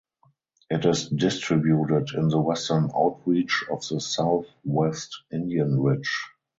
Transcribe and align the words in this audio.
It 0.71 0.83
is 0.87 1.09
distributed 1.11 2.15
in 2.17 2.29
the 2.29 2.41
western 2.41 2.89
outreach 2.95 3.65
of 3.69 3.87
the 3.87 3.99
Southwest 4.01 5.15
Indian 5.31 5.79
Ridge. 5.79 6.25